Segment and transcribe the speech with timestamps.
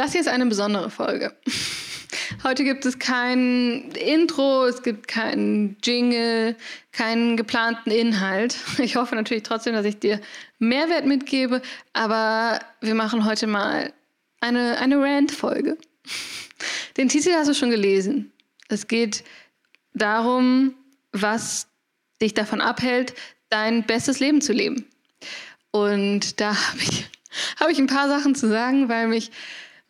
[0.00, 1.36] Das hier ist eine besondere Folge.
[2.42, 6.56] Heute gibt es kein Intro, es gibt keinen Jingle,
[6.90, 8.56] keinen geplanten Inhalt.
[8.78, 10.18] Ich hoffe natürlich trotzdem, dass ich dir
[10.58, 11.60] Mehrwert mitgebe,
[11.92, 13.92] aber wir machen heute mal
[14.40, 15.76] eine, eine Rant-Folge.
[16.96, 18.32] Den Titel hast du schon gelesen.
[18.68, 19.22] Es geht
[19.92, 20.76] darum,
[21.12, 21.68] was
[22.22, 23.12] dich davon abhält,
[23.50, 24.86] dein bestes Leben zu leben.
[25.72, 27.06] Und da habe ich,
[27.60, 29.30] hab ich ein paar Sachen zu sagen, weil mich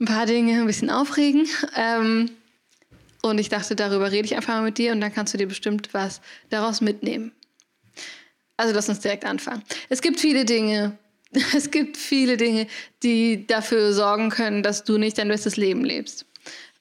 [0.00, 1.46] ein paar Dinge ein bisschen aufregen.
[1.76, 2.30] Ähm,
[3.22, 5.46] und ich dachte, darüber rede ich einfach mal mit dir und dann kannst du dir
[5.46, 7.32] bestimmt was daraus mitnehmen.
[8.56, 9.62] Also lass uns direkt anfangen.
[9.88, 10.98] Es gibt viele Dinge,
[11.54, 12.66] es gibt viele Dinge,
[13.02, 16.26] die dafür sorgen können, dass du nicht dein bestes Leben lebst.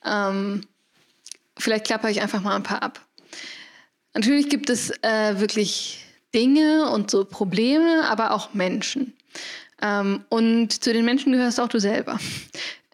[0.06, 0.62] Ähm,
[1.58, 3.06] vielleicht klapper ich einfach mal ein paar ab.
[4.14, 9.14] Natürlich gibt es äh, wirklich Dinge und so Probleme, aber auch Menschen.
[9.82, 12.20] Ähm, und zu den Menschen gehörst auch du selber.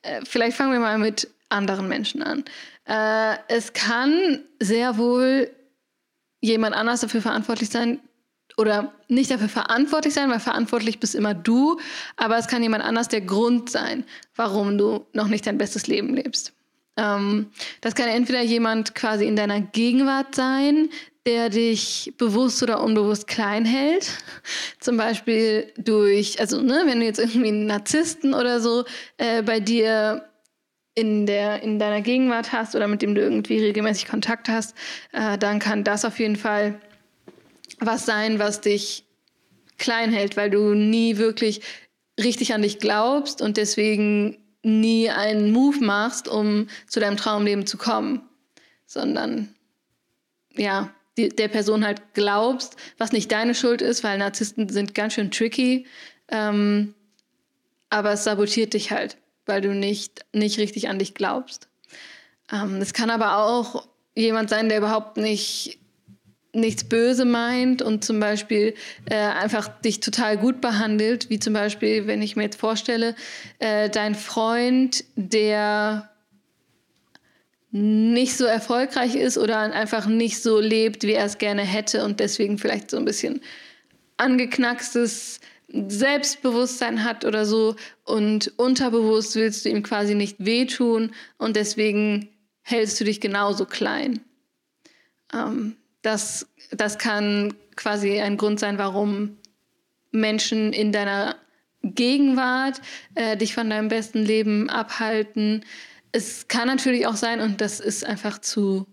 [0.05, 2.43] Äh, vielleicht fangen wir mal mit anderen Menschen an.
[2.85, 5.49] Äh, es kann sehr wohl
[6.41, 7.99] jemand anders dafür verantwortlich sein
[8.57, 11.79] oder nicht dafür verantwortlich sein, weil verantwortlich bist immer du,
[12.15, 16.13] aber es kann jemand anders der Grund sein, warum du noch nicht dein bestes Leben
[16.13, 16.53] lebst.
[16.97, 17.47] Ähm,
[17.81, 20.89] das kann entweder jemand quasi in deiner Gegenwart sein,
[21.25, 24.11] der dich bewusst oder unbewusst klein hält.
[24.79, 28.85] Zum Beispiel durch, also ne, wenn du jetzt irgendwie einen Narzissten oder so
[29.17, 30.29] äh, bei dir
[30.93, 34.75] in, der, in deiner Gegenwart hast oder mit dem du irgendwie regelmäßig Kontakt hast,
[35.11, 36.79] äh, dann kann das auf jeden Fall
[37.79, 39.05] was sein, was dich
[39.77, 41.61] klein hält, weil du nie wirklich
[42.19, 47.77] richtig an dich glaubst und deswegen nie einen Move machst, um zu deinem Traumleben zu
[47.77, 48.21] kommen,
[48.85, 49.53] sondern
[50.55, 55.13] ja, die, der Person halt glaubst, was nicht deine Schuld ist, weil Narzissten sind ganz
[55.13, 55.85] schön tricky,
[56.29, 56.93] ähm,
[57.89, 61.69] aber es sabotiert dich halt, weil du nicht, nicht richtig an dich glaubst.
[62.51, 65.79] Ähm, es kann aber auch jemand sein, der überhaupt nicht
[66.55, 68.75] nichts böse meint und zum Beispiel
[69.09, 73.15] äh, einfach dich total gut behandelt, wie zum Beispiel, wenn ich mir jetzt vorstelle,
[73.59, 76.09] äh, dein Freund, der
[77.77, 82.21] nicht so erfolgreich ist oder einfach nicht so lebt, wie er es gerne hätte und
[82.21, 83.41] deswegen vielleicht so ein bisschen
[84.15, 87.75] angeknackstes Selbstbewusstsein hat oder so
[88.05, 92.29] und unterbewusst willst du ihm quasi nicht wehtun und deswegen
[92.61, 94.21] hältst du dich genauso klein.
[95.33, 99.37] Ähm, das, das kann quasi ein Grund sein, warum
[100.11, 101.35] Menschen in deiner
[101.83, 102.79] Gegenwart
[103.15, 105.65] äh, dich von deinem besten Leben abhalten.
[106.15, 108.87] Es kann natürlich auch sein, und das ist einfach zu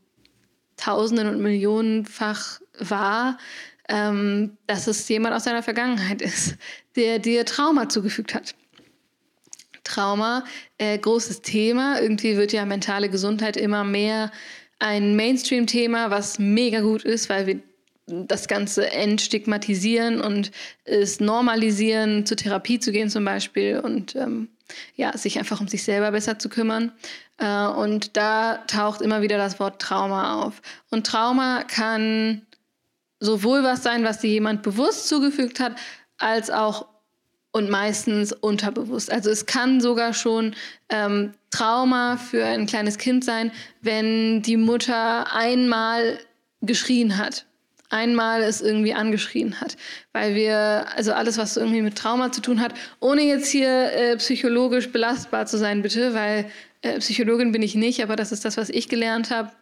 [0.76, 3.38] Tausenden und Millionenfach wahr,
[3.88, 6.56] ähm, dass es jemand aus deiner Vergangenheit ist,
[6.96, 8.56] der dir Trauma zugefügt hat.
[9.84, 10.44] Trauma,
[10.78, 12.00] äh, großes Thema.
[12.00, 14.32] Irgendwie wird ja mentale Gesundheit immer mehr
[14.80, 17.60] ein Mainstream-Thema, was mega gut ist, weil wir
[18.06, 20.50] das Ganze entstigmatisieren und
[20.84, 24.48] es normalisieren, zur Therapie zu gehen zum Beispiel und ähm,
[24.96, 26.92] ja, sich einfach um sich selber besser zu kümmern.
[27.38, 30.62] Äh, und da taucht immer wieder das Wort Trauma auf.
[30.90, 32.42] Und Trauma kann
[33.20, 35.76] sowohl was sein, was dir jemand bewusst zugefügt hat,
[36.18, 36.86] als auch
[37.52, 39.12] und meistens unterbewusst.
[39.12, 40.54] Also es kann sogar schon
[40.88, 46.18] ähm, Trauma für ein kleines Kind sein, wenn die Mutter einmal
[46.62, 47.46] geschrien hat.
[47.92, 49.76] Einmal es irgendwie angeschrien hat.
[50.12, 54.16] Weil wir, also alles, was irgendwie mit Trauma zu tun hat, ohne jetzt hier äh,
[54.16, 56.50] psychologisch belastbar zu sein, bitte, weil
[56.80, 59.52] äh, Psychologin bin ich nicht, aber das ist das, was ich gelernt habe.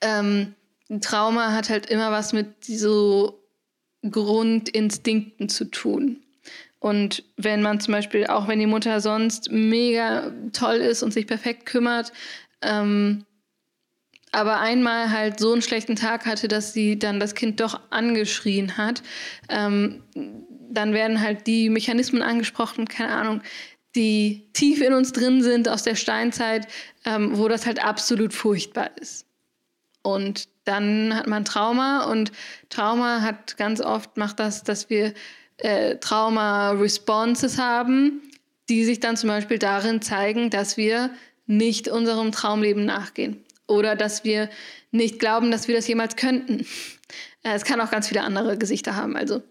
[0.00, 0.54] Ähm,
[1.00, 3.42] Trauma hat halt immer was mit so
[4.08, 6.22] Grundinstinkten zu tun.
[6.78, 11.26] Und wenn man zum Beispiel, auch wenn die Mutter sonst mega toll ist und sich
[11.26, 12.12] perfekt kümmert,
[12.62, 13.24] ähm,
[14.36, 18.76] aber einmal halt so einen schlechten Tag hatte, dass sie dann das Kind doch angeschrien
[18.76, 19.02] hat,
[19.48, 20.02] ähm,
[20.68, 23.40] dann werden halt die Mechanismen angesprochen, keine Ahnung,
[23.94, 26.68] die tief in uns drin sind aus der Steinzeit,
[27.06, 29.24] ähm, wo das halt absolut furchtbar ist.
[30.02, 32.30] Und dann hat man Trauma und
[32.68, 35.14] Trauma hat ganz oft macht das, dass wir
[35.56, 38.20] äh, Trauma-Responses haben,
[38.68, 41.08] die sich dann zum Beispiel darin zeigen, dass wir
[41.46, 44.48] nicht unserem Traumleben nachgehen oder dass wir
[44.90, 46.66] nicht glauben, dass wir das jemals könnten.
[47.42, 49.16] Äh, es kann auch ganz viele andere Gesichter haben.
[49.16, 49.42] Also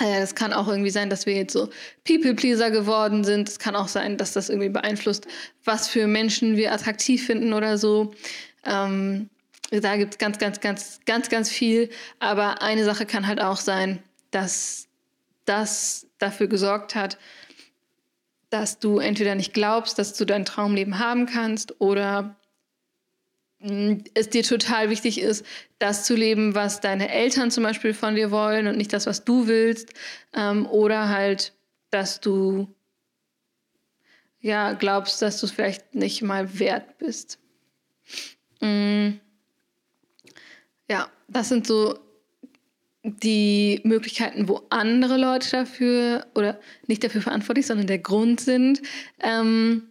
[0.00, 1.68] äh, es kann auch irgendwie sein, dass wir jetzt so
[2.04, 3.48] People-Pleaser geworden sind.
[3.48, 5.26] Es kann auch sein, dass das irgendwie beeinflusst,
[5.64, 8.12] was für Menschen wir attraktiv finden oder so.
[8.64, 9.30] Ähm,
[9.70, 11.90] da gibt es ganz, ganz, ganz, ganz, ganz viel.
[12.18, 14.88] Aber eine Sache kann halt auch sein, dass
[15.44, 17.18] das dafür gesorgt hat,
[18.50, 22.36] dass du entweder nicht glaubst, dass du dein Traumleben haben kannst oder
[24.14, 25.44] es dir total wichtig ist,
[25.78, 29.24] das zu leben, was deine Eltern zum Beispiel von dir wollen und nicht das, was
[29.24, 29.94] du willst.
[30.34, 31.54] Ähm, oder halt,
[31.90, 32.68] dass du
[34.40, 37.38] ja glaubst, dass du es vielleicht nicht mal wert bist.
[38.60, 39.20] Mhm.
[40.90, 41.98] Ja, das sind so
[43.02, 48.82] die Möglichkeiten, wo andere Leute dafür oder nicht dafür verantwortlich, sondern der Grund sind,
[49.20, 49.90] ähm,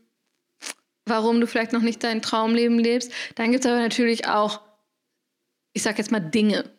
[1.05, 3.11] warum du vielleicht noch nicht dein Traumleben lebst.
[3.35, 4.61] Dann gibt es aber natürlich auch,
[5.73, 6.65] ich sag jetzt mal, Dinge.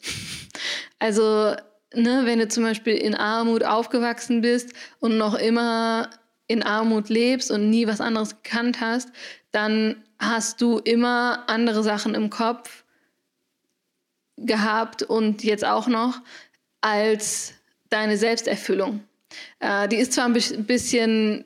[1.01, 1.55] Also,
[1.93, 6.09] ne, wenn du zum Beispiel in Armut aufgewachsen bist und noch immer
[6.47, 9.11] in Armut lebst und nie was anderes gekannt hast,
[9.51, 12.85] dann hast du immer andere Sachen im Kopf,
[14.37, 16.21] gehabt und jetzt auch noch
[16.81, 17.55] als
[17.91, 19.05] deine Selbsterfüllung.
[19.61, 21.45] Äh, die ist zwar ein bisschen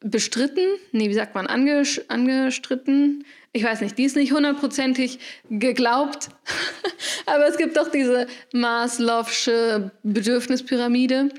[0.00, 3.24] bestritten, nee, wie sagt man, anges angestritten.
[3.52, 5.18] Ich weiß nicht, die ist nicht hundertprozentig
[5.50, 6.28] geglaubt,
[7.26, 11.30] aber es gibt doch diese Maslow'sche Bedürfnispyramide,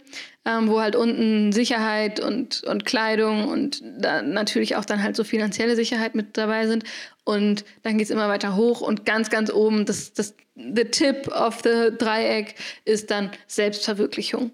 [0.45, 5.75] ähm, wo halt unten Sicherheit und, und Kleidung und natürlich auch dann halt so finanzielle
[5.75, 6.83] Sicherheit mit dabei sind.
[7.23, 11.27] Und dann geht es immer weiter hoch und ganz, ganz oben, das, das, the tip
[11.29, 14.51] of the Dreieck ist dann Selbstverwirklichung.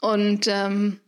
[0.00, 1.00] Und ähm,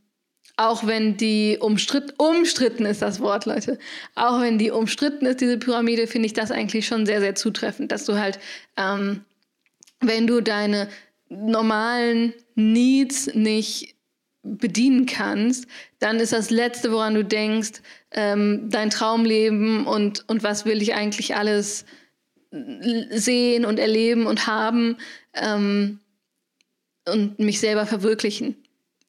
[0.57, 3.79] auch wenn die umstritten, umstritten ist das Wort, Leute,
[4.15, 7.91] auch wenn die umstritten ist, diese Pyramide, finde ich das eigentlich schon sehr, sehr zutreffend,
[7.91, 8.39] dass du halt,
[8.77, 9.25] ähm,
[10.01, 10.89] wenn du deine
[11.29, 13.95] normalen Needs nicht
[14.43, 15.67] bedienen kannst,
[15.99, 17.81] dann ist das Letzte, woran du denkst,
[18.11, 21.85] ähm, dein Traumleben und, und was will ich eigentlich alles
[23.11, 24.99] sehen und erleben und haben
[25.33, 25.99] ähm,
[27.07, 28.57] und mich selber verwirklichen,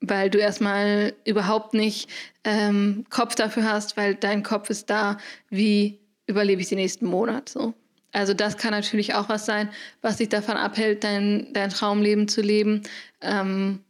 [0.10, 2.10] weil du erstmal überhaupt nicht
[2.44, 5.18] ähm, Kopf dafür hast, weil dein Kopf ist da,
[5.50, 7.74] wie überlebe ich den nächsten Monat so.
[8.12, 9.70] Also das kann natürlich auch was sein,
[10.02, 12.84] was dich davon abhält, dein, dein Traumleben zu leben.
[13.22, 13.82] Ähm,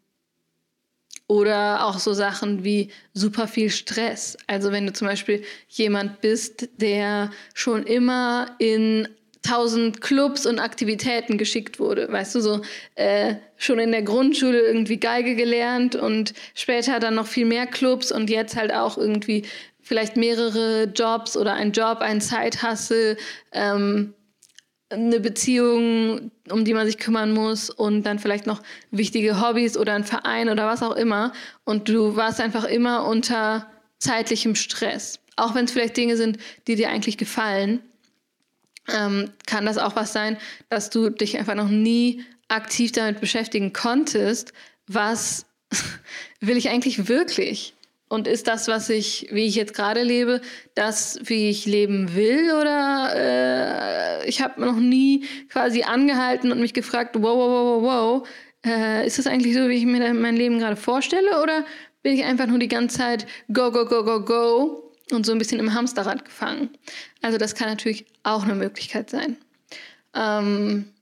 [1.28, 4.38] oder auch so Sachen wie super viel Stress.
[4.48, 9.08] Also wenn du zum Beispiel jemand bist, der schon immer in
[9.46, 12.12] tausend Clubs und Aktivitäten geschickt wurde.
[12.12, 12.62] Weißt du, so
[12.96, 18.12] äh, schon in der Grundschule irgendwie Geige gelernt und später dann noch viel mehr Clubs
[18.12, 19.44] und jetzt halt auch irgendwie
[19.82, 23.18] vielleicht mehrere Jobs oder ein Job, ein Zeithassel,
[23.52, 24.14] ähm,
[24.90, 28.62] eine Beziehung, um die man sich kümmern muss und dann vielleicht noch
[28.92, 31.34] wichtige Hobbys oder ein Verein oder was auch immer.
[31.64, 33.70] Und du warst einfach immer unter
[34.00, 35.20] zeitlichem Stress.
[35.36, 36.38] Auch wenn es vielleicht Dinge sind,
[36.68, 37.82] die dir eigentlich gefallen,
[38.94, 40.38] ähm, kann das auch was sein,
[40.70, 44.54] dass du dich einfach noch nie aktiv damit beschäftigen konntest,
[44.88, 45.46] was
[46.40, 47.74] will ich eigentlich wirklich?
[48.08, 50.40] Und ist das, was ich, wie ich jetzt gerade lebe,
[50.76, 52.52] das, wie ich leben will?
[52.52, 58.22] Oder äh, ich habe noch nie quasi angehalten und mich gefragt, wow, wow, wow, wow,
[58.22, 58.28] wow,
[58.66, 61.42] äh, ist das eigentlich so, wie ich mir mein Leben gerade vorstelle?
[61.42, 61.66] Oder
[62.04, 65.38] bin ich einfach nur die ganze Zeit go, go, go, go, go und so ein
[65.38, 66.70] bisschen im Hamsterrad gefangen?
[67.22, 69.38] Also das kann natürlich auch eine Möglichkeit sein.
[70.14, 70.94] Ähm,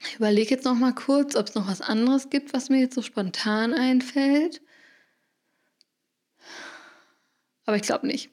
[0.00, 2.94] ich überlege jetzt noch mal kurz, ob es noch was anderes gibt, was mir jetzt
[2.94, 4.60] so spontan einfällt.
[7.64, 8.30] Aber ich glaube nicht.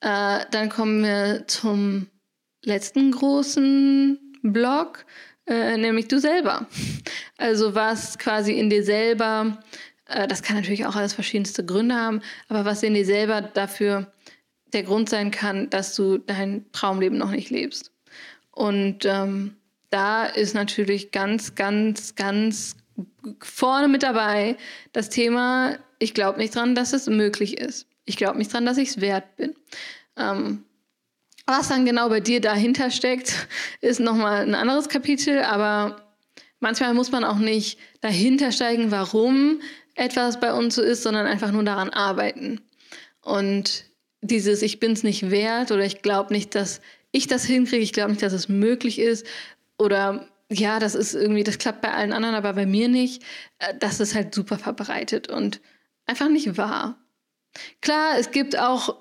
[0.00, 2.08] Äh, dann kommen wir zum
[2.62, 5.04] letzten großen Block,
[5.46, 6.66] äh, nämlich du selber.
[7.36, 9.62] Also was quasi in dir selber,
[10.08, 14.10] das kann natürlich auch alles verschiedenste Gründe haben, aber was in dir selber dafür
[14.72, 17.92] der Grund sein kann, dass du dein Traumleben noch nicht lebst.
[18.50, 19.56] Und ähm,
[19.90, 22.76] da ist natürlich ganz, ganz, ganz
[23.40, 24.56] vorne mit dabei
[24.92, 27.86] das Thema, ich glaube nicht dran, dass es möglich ist.
[28.04, 29.54] Ich glaube nicht dran, dass ich es wert bin.
[30.16, 30.64] Ähm,
[31.46, 33.48] was dann genau bei dir dahinter steckt,
[33.80, 36.02] ist nochmal ein anderes Kapitel, aber
[36.60, 39.60] manchmal muss man auch nicht dahinter steigen, warum
[39.98, 42.60] etwas bei uns so ist, sondern einfach nur daran arbeiten.
[43.20, 43.84] Und
[44.20, 47.92] dieses Ich bin es nicht wert oder ich glaube nicht, dass ich das hinkriege, ich
[47.92, 49.26] glaube nicht, dass es möglich ist
[49.78, 53.22] oder ja, das ist irgendwie, das klappt bei allen anderen, aber bei mir nicht,
[53.58, 55.60] äh, das ist halt super verbreitet und
[56.06, 56.98] einfach nicht wahr.
[57.80, 58.96] Klar, es gibt auch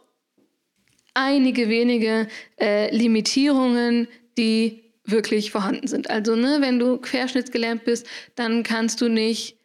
[1.13, 2.27] einige wenige
[2.59, 6.09] äh, Limitierungen, die wirklich vorhanden sind.
[6.09, 9.56] Also, ne, wenn du querschnittsgelähmt bist, dann kannst du nicht,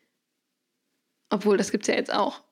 [1.32, 2.42] obwohl das gibt es ja jetzt auch.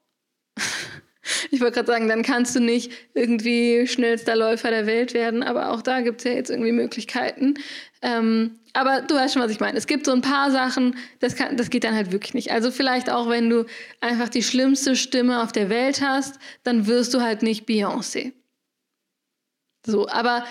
[1.51, 5.71] ich wollte gerade sagen, dann kannst du nicht irgendwie schnellster Läufer der Welt werden, aber
[5.71, 7.55] auch da gibt es ja jetzt irgendwie Möglichkeiten.
[8.03, 9.77] Ähm, aber du weißt schon, was ich meine.
[9.77, 12.53] Es gibt so ein paar Sachen, das, kann, das geht dann halt wirklich nicht.
[12.53, 13.67] Also vielleicht auch, wenn du
[14.01, 18.33] einfach die schlimmste Stimme auf der Welt hast, dann wirst du halt nicht Beyoncé.
[19.85, 20.45] So, aber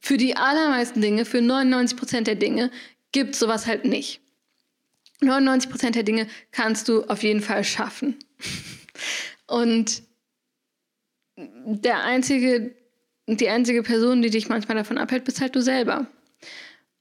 [0.00, 2.70] für die allermeisten Dinge, für 99 Prozent der Dinge,
[3.12, 4.20] gibt es sowas halt nicht.
[5.22, 8.16] 99 Prozent der Dinge kannst du auf jeden Fall schaffen.
[9.46, 10.02] Und
[11.36, 12.74] der einzige,
[13.26, 16.06] die einzige Person, die dich manchmal davon abhält, bist halt du selber.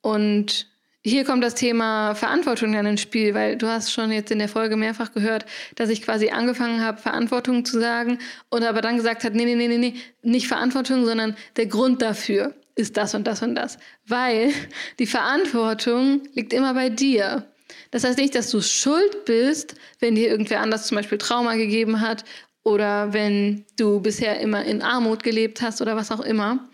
[0.02, 0.68] Und
[1.04, 4.48] hier kommt das Thema Verantwortung dann ins Spiel, weil du hast schon jetzt in der
[4.48, 9.24] Folge mehrfach gehört, dass ich quasi angefangen habe, Verantwortung zu sagen und aber dann gesagt
[9.24, 13.26] hat, nee, nee, nee, nee, nee, nicht Verantwortung, sondern der Grund dafür ist das und
[13.26, 13.80] das und das.
[14.06, 14.54] Weil
[15.00, 17.51] die Verantwortung liegt immer bei dir.
[17.92, 22.02] Das heißt nicht, dass du schuld bist, wenn dir irgendwer anders zum Beispiel Trauma gegeben
[22.02, 22.24] hat
[22.64, 26.70] oder wenn du bisher immer in Armut gelebt hast oder was auch immer.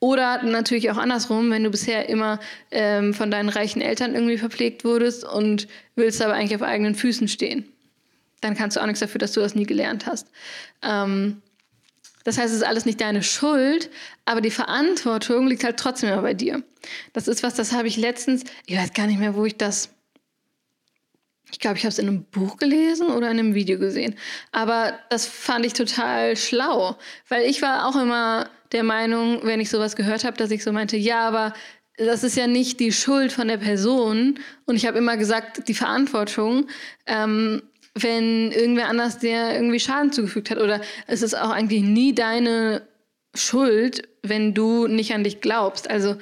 [0.00, 2.38] Oder natürlich auch andersrum, wenn du bisher immer
[2.70, 7.26] ähm, von deinen reichen Eltern irgendwie verpflegt wurdest und willst aber eigentlich auf eigenen Füßen
[7.26, 7.68] stehen.
[8.40, 10.28] Dann kannst du auch nichts dafür, dass du das nie gelernt hast.
[10.82, 11.42] Ähm,
[12.22, 13.90] das heißt, es ist alles nicht deine Schuld,
[14.24, 16.62] aber die Verantwortung liegt halt trotzdem immer bei dir.
[17.12, 19.90] Das ist was, das habe ich letztens, ich weiß gar nicht mehr, wo ich das
[21.50, 24.14] ich glaube, ich habe es in einem Buch gelesen oder in einem Video gesehen.
[24.52, 26.96] Aber das fand ich total schlau,
[27.28, 30.72] weil ich war auch immer der Meinung, wenn ich sowas gehört habe, dass ich so
[30.72, 31.54] meinte, ja, aber
[31.96, 34.38] das ist ja nicht die Schuld von der Person.
[34.66, 36.68] Und ich habe immer gesagt, die Verantwortung,
[37.06, 37.62] ähm,
[37.94, 40.58] wenn irgendwer anders dir irgendwie Schaden zugefügt hat.
[40.58, 42.86] Oder es ist auch eigentlich nie deine
[43.34, 45.90] Schuld, wenn du nicht an dich glaubst.
[45.90, 46.16] Also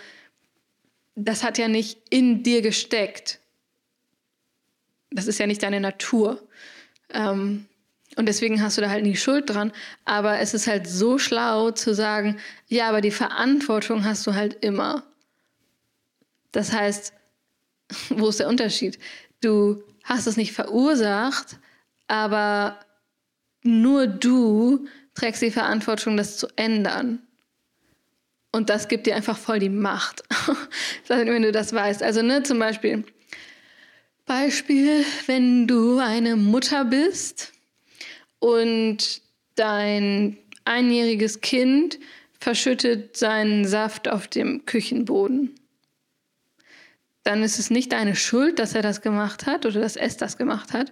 [1.14, 3.40] das hat ja nicht in dir gesteckt
[5.16, 6.46] das ist ja nicht deine Natur.
[7.10, 7.66] Ähm,
[8.16, 9.72] und deswegen hast du da halt nie Schuld dran.
[10.04, 14.64] Aber es ist halt so schlau zu sagen, ja, aber die Verantwortung hast du halt
[14.64, 15.02] immer.
[16.52, 17.12] Das heißt,
[18.10, 18.98] wo ist der Unterschied?
[19.40, 21.58] Du hast es nicht verursacht,
[22.08, 22.78] aber
[23.62, 27.20] nur du trägst die Verantwortung, das zu ändern.
[28.52, 30.22] Und das gibt dir einfach voll die Macht,
[31.08, 32.02] wenn du das weißt.
[32.02, 33.04] Also, ne, zum Beispiel,
[34.26, 37.52] Beispiel, wenn du eine Mutter bist
[38.40, 39.22] und
[39.54, 41.98] dein einjähriges Kind
[42.40, 45.54] verschüttet seinen Saft auf dem Küchenboden.
[47.22, 50.36] Dann ist es nicht deine Schuld, dass er das gemacht hat oder dass es das
[50.36, 50.90] gemacht hat.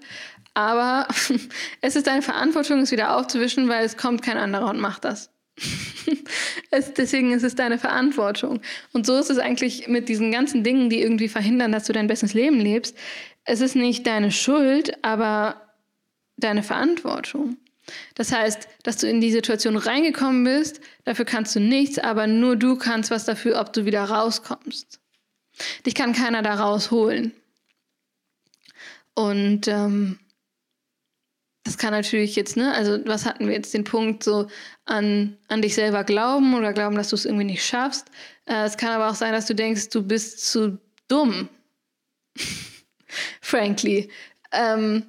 [0.55, 1.09] Aber
[1.81, 5.34] es ist deine Verantwortung, es wieder aufzuwischen, weil es kommt kein anderer und macht das.
[6.71, 8.61] es, deswegen ist es deine Verantwortung.
[8.93, 12.07] Und so ist es eigentlich mit diesen ganzen Dingen, die irgendwie verhindern, dass du dein
[12.07, 12.97] bestes Leben lebst.
[13.45, 15.63] Es ist nicht deine Schuld, aber
[16.37, 17.57] deine Verantwortung.
[18.15, 22.57] Das heißt, dass du in die Situation reingekommen bist, dafür kannst du nichts, aber nur
[22.57, 25.01] du kannst was dafür, ob du wieder rauskommst.
[25.85, 27.33] Dich kann keiner da rausholen.
[29.15, 30.19] Und ähm,
[31.65, 34.49] das kann natürlich jetzt, ne, also was hatten wir jetzt den Punkt so
[34.85, 38.11] an, an dich selber glauben oder glauben, dass du es irgendwie nicht schaffst.
[38.45, 40.79] Äh, es kann aber auch sein, dass du denkst, du bist zu
[41.09, 41.49] dumm.
[43.41, 44.11] Frankly.
[44.53, 45.05] Ähm,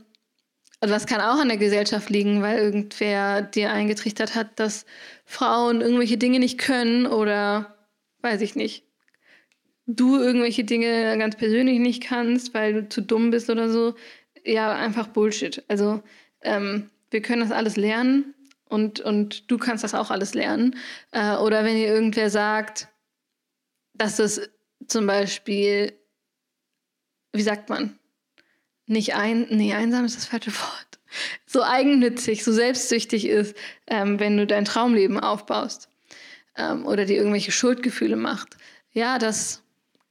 [0.80, 4.86] und das kann auch an der Gesellschaft liegen, weil irgendwer dir eingetrichtert hat, dass
[5.26, 7.76] Frauen irgendwelche Dinge nicht können oder
[8.22, 8.84] weiß ich nicht.
[9.88, 13.96] Du irgendwelche Dinge ganz persönlich nicht kannst, weil du zu dumm bist oder so.
[14.46, 15.64] Ja, einfach Bullshit.
[15.68, 16.02] Also
[16.46, 18.34] ähm, wir können das alles lernen
[18.70, 20.76] und, und du kannst das auch alles lernen.
[21.12, 22.88] Äh, oder wenn dir irgendwer sagt,
[23.94, 24.42] dass das
[24.88, 25.94] zum Beispiel,
[27.34, 27.98] wie sagt man,
[28.86, 31.00] nicht ein, nee, einsam ist das falsche Wort,
[31.46, 33.56] so eigennützig, so selbstsüchtig ist,
[33.88, 35.90] ähm, wenn du dein Traumleben aufbaust
[36.56, 38.58] ähm, oder dir irgendwelche Schuldgefühle macht.
[38.92, 39.64] Ja, das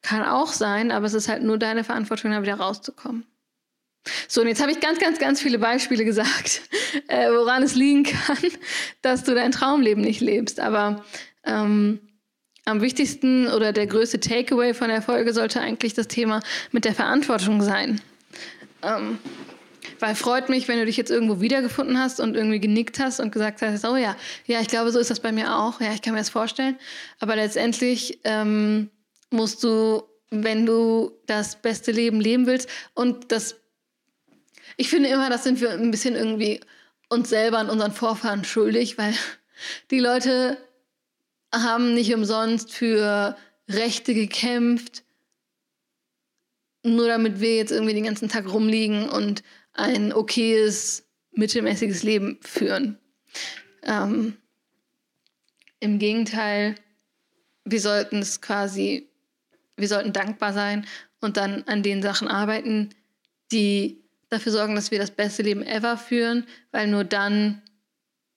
[0.02, 3.26] kann auch sein, aber es ist halt nur deine Verantwortung, da wieder rauszukommen.
[4.28, 6.62] So, und jetzt habe ich ganz, ganz, ganz viele Beispiele gesagt,
[7.08, 8.38] äh, woran es liegen kann,
[9.02, 10.60] dass du dein Traumleben nicht lebst.
[10.60, 11.04] Aber
[11.44, 12.00] ähm,
[12.64, 16.40] am wichtigsten oder der größte Takeaway von der Folge sollte eigentlich das Thema
[16.72, 18.00] mit der Verantwortung sein.
[18.82, 19.18] Ähm,
[20.00, 23.32] weil freut mich, wenn du dich jetzt irgendwo wiedergefunden hast und irgendwie genickt hast und
[23.32, 25.80] gesagt hast, oh ja, ja, ich glaube, so ist das bei mir auch.
[25.80, 26.78] Ja, ich kann mir das vorstellen.
[27.20, 28.90] Aber letztendlich ähm,
[29.30, 33.56] musst du, wenn du das beste Leben leben willst und das
[34.76, 36.60] ich finde immer, das sind wir ein bisschen irgendwie
[37.08, 39.14] uns selber und unseren Vorfahren schuldig, weil
[39.90, 40.58] die Leute
[41.52, 43.36] haben nicht umsonst für
[43.68, 45.04] Rechte gekämpft,
[46.82, 52.98] nur damit wir jetzt irgendwie den ganzen Tag rumliegen und ein okayes, mittelmäßiges Leben führen.
[53.82, 54.36] Ähm,
[55.80, 56.76] Im Gegenteil,
[57.64, 59.08] wir sollten es quasi,
[59.76, 60.86] wir sollten dankbar sein
[61.20, 62.90] und dann an den Sachen arbeiten,
[63.50, 64.03] die
[64.34, 67.62] dafür sorgen, dass wir das beste Leben ever führen, weil nur dann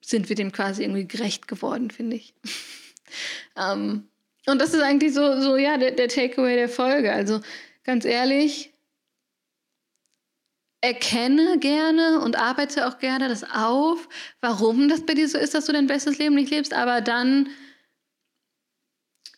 [0.00, 2.34] sind wir dem quasi irgendwie gerecht geworden, finde ich.
[3.56, 4.08] ähm,
[4.46, 7.12] und das ist eigentlich so, so ja, der, der Takeaway der Folge.
[7.12, 7.40] Also
[7.84, 8.72] ganz ehrlich,
[10.80, 14.08] erkenne gerne und arbeite auch gerne das auf,
[14.40, 17.48] warum das bei dir so ist, dass du dein bestes Leben nicht lebst, aber dann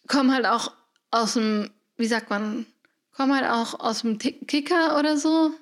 [0.06, 0.72] komm halt auch
[1.10, 2.66] aus dem, wie sagt man,
[3.12, 5.52] komm halt auch aus dem Kicker oder so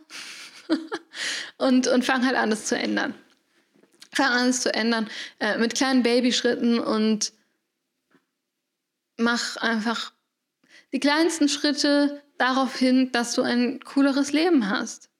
[1.58, 3.14] und, und fang halt an, das zu ändern.
[4.12, 5.08] Fang an, es zu ändern
[5.38, 7.32] äh, mit kleinen Babyschritten und
[9.16, 10.12] mach einfach
[10.92, 15.10] die kleinsten Schritte darauf hin, dass du ein cooleres Leben hast.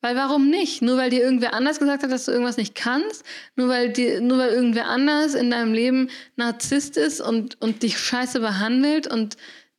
[0.00, 0.80] Weil warum nicht?
[0.80, 3.24] Nur weil dir irgendwer anders gesagt hat, dass du irgendwas nicht kannst,
[3.56, 7.98] nur weil, dir, nur weil irgendwer anders in deinem Leben Narzisst ist und, und dich
[7.98, 9.36] scheiße behandelt und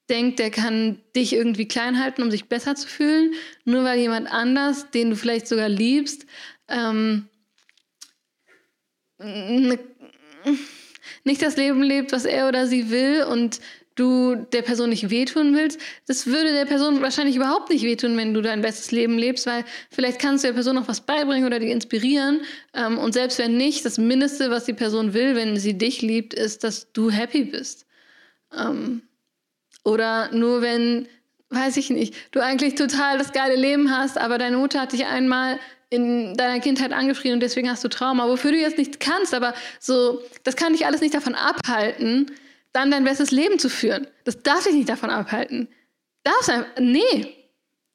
[0.09, 3.33] denkt, der kann dich irgendwie klein halten, um sich besser zu fühlen,
[3.65, 6.25] nur weil jemand anders, den du vielleicht sogar liebst,
[6.67, 7.27] ähm,
[11.23, 13.59] nicht das Leben lebt, was er oder sie will und
[13.95, 18.33] du der Person nicht wehtun willst, das würde der Person wahrscheinlich überhaupt nicht wehtun, wenn
[18.33, 21.59] du dein bestes Leben lebst, weil vielleicht kannst du der Person noch was beibringen oder
[21.59, 22.41] die inspirieren.
[22.73, 26.33] Ähm, und selbst wenn nicht, das Mindeste, was die Person will, wenn sie dich liebt,
[26.33, 27.85] ist, dass du happy bist.
[28.57, 29.01] Ähm,
[29.83, 31.07] oder nur wenn,
[31.49, 35.05] weiß ich nicht, du eigentlich total das geile Leben hast, aber deine Mutter hat dich
[35.05, 35.59] einmal
[35.89, 39.53] in deiner Kindheit angeschrien und deswegen hast du Trauma, wofür du jetzt nichts kannst, aber
[39.79, 42.31] so, das kann dich alles nicht davon abhalten,
[42.73, 44.07] dann dein bestes Leben zu führen.
[44.23, 45.67] Das darf dich nicht davon abhalten.
[46.23, 47.35] Darfst einfach, nee,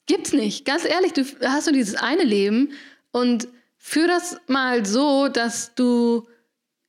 [0.07, 0.65] gibt's nicht.
[0.65, 2.73] Ganz ehrlich, du hast nur dieses eine Leben
[3.13, 3.47] und
[3.79, 6.27] führ das mal so, dass du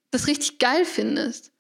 [0.10, 1.52] das richtig geil findest.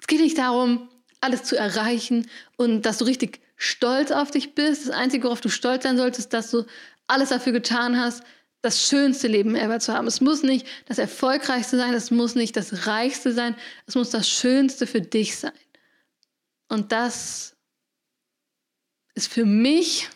[0.00, 0.88] Es geht nicht darum,
[1.20, 4.88] alles zu erreichen und dass du richtig stolz auf dich bist.
[4.88, 6.64] Das Einzige, worauf du stolz sein solltest, dass du
[7.06, 8.22] alles dafür getan hast,
[8.60, 10.06] das schönste Leben ever zu haben.
[10.06, 13.56] Es muss nicht das erfolgreichste sein, es muss nicht das reichste sein,
[13.86, 15.52] es muss das schönste für dich sein.
[16.68, 17.56] Und das
[19.14, 20.08] ist für mich,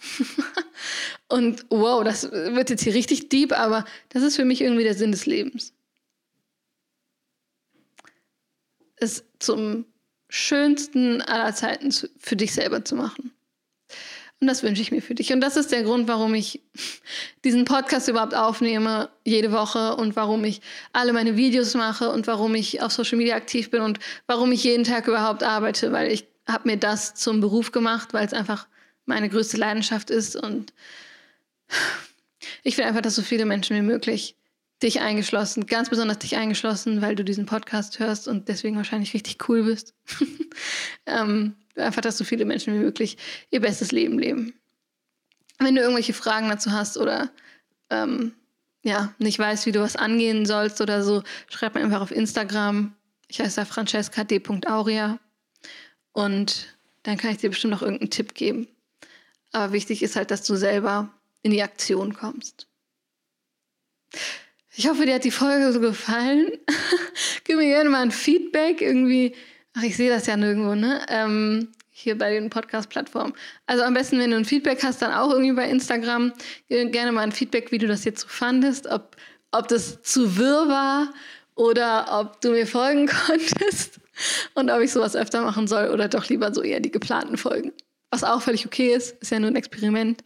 [1.29, 4.95] und wow, das wird jetzt hier richtig deep, aber das ist für mich irgendwie der
[4.95, 5.73] Sinn des Lebens.
[8.97, 9.87] Es zum
[10.35, 13.33] schönsten aller Zeiten für dich selber zu machen.
[14.41, 15.31] Und das wünsche ich mir für dich.
[15.31, 16.63] Und das ist der Grund, warum ich
[17.45, 20.63] diesen Podcast überhaupt aufnehme, jede Woche und warum ich
[20.95, 24.65] alle meine Videos mache und warum ich auf Social Media aktiv bin und warum ich
[24.65, 28.67] jeden Tag überhaupt arbeite, weil ich habe mir das zum Beruf gemacht, weil es einfach
[29.05, 30.35] meine größte Leidenschaft ist.
[30.35, 30.73] Und
[32.63, 34.35] ich will einfach, dass so viele Menschen wie möglich
[34.83, 39.49] dich eingeschlossen, ganz besonders dich eingeschlossen, weil du diesen Podcast hörst und deswegen wahrscheinlich richtig
[39.49, 39.95] cool bist.
[41.07, 43.17] ähm, einfach, dass so viele Menschen wie möglich
[43.51, 44.55] ihr bestes Leben leben.
[45.59, 47.31] Wenn du irgendwelche Fragen dazu hast oder
[47.91, 48.35] ähm,
[48.83, 52.95] ja, nicht weißt, wie du was angehen sollst oder so, schreib mir einfach auf Instagram.
[53.29, 55.19] Ich heiße da francesca.d.auria
[56.13, 58.69] und dann kann ich dir bestimmt noch irgendeinen Tipp geben.
[59.53, 61.11] Aber wichtig ist halt, dass du selber
[61.43, 62.67] in die Aktion kommst.
[64.75, 66.51] Ich hoffe, dir hat die Folge so gefallen.
[67.45, 68.81] Gib mir gerne mal ein Feedback.
[68.81, 69.35] Irgendwie
[69.75, 71.01] Ach, ich sehe das ja nirgendwo, ne?
[71.09, 73.33] Ähm, hier bei den Podcast-Plattformen.
[73.67, 76.33] Also am besten, wenn du ein Feedback hast, dann auch irgendwie bei Instagram.
[76.69, 79.17] Gerne mal ein Feedback, wie du das jetzt so fandest, ob,
[79.51, 81.15] ob das zu wirr war
[81.55, 84.01] oder ob du mir folgen konntest
[84.55, 87.73] und ob ich sowas öfter machen soll oder doch lieber so eher die geplanten Folgen.
[88.11, 90.23] Was auch völlig okay ist, ist ja nur ein Experiment.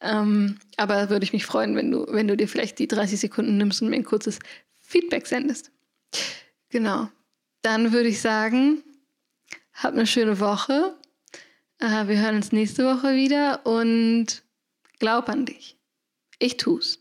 [0.00, 3.56] Ähm, aber würde ich mich freuen, wenn du, wenn du dir vielleicht die 30 Sekunden
[3.58, 4.38] nimmst und mir ein kurzes
[4.80, 5.70] Feedback sendest.
[6.70, 7.08] Genau.
[7.62, 8.82] Dann würde ich sagen,
[9.74, 10.96] hab eine schöne Woche.
[11.78, 14.42] Äh, wir hören uns nächste Woche wieder und
[14.98, 15.76] glaub an dich.
[16.38, 16.99] Ich tu's.